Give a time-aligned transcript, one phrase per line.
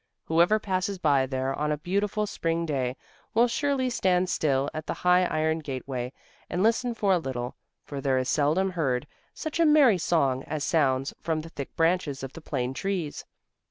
[0.25, 2.97] Whoever passes by there on a beautiful Spring day
[3.35, 6.11] will surely stand still at the high iron gateway
[6.49, 10.63] and listen for a little, for there is seldom heard such a merry song as
[10.63, 13.25] sounds from the thick branches of the planetrees.